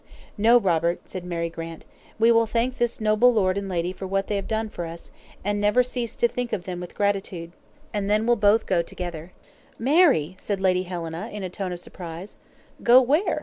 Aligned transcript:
"No, 0.35 0.59
Robert," 0.59 0.99
said 1.05 1.23
Mary 1.23 1.51
Grant, 1.51 1.85
"we 2.17 2.31
will 2.31 2.47
thank 2.47 2.77
this 2.79 2.99
noble 2.99 3.31
lord 3.31 3.55
and 3.55 3.69
lady 3.69 3.93
for 3.93 4.07
what 4.07 4.25
they 4.25 4.35
have 4.35 4.47
done 4.47 4.67
for 4.67 4.87
us, 4.87 5.11
and 5.45 5.61
never 5.61 5.83
cease 5.83 6.15
to 6.15 6.27
think 6.27 6.51
of 6.53 6.63
them 6.65 6.79
with 6.79 6.95
gratitude; 6.95 7.51
and 7.93 8.09
then 8.09 8.25
we'll 8.25 8.35
both 8.35 8.65
go 8.65 8.81
together." 8.81 9.31
"Mary!" 9.77 10.35
said 10.39 10.59
Lady 10.59 10.81
Helena, 10.89 11.29
in 11.31 11.43
a 11.43 11.51
tone 11.51 11.71
of 11.71 11.79
surprise. 11.79 12.37
"Go 12.81 12.99
where?" 12.99 13.39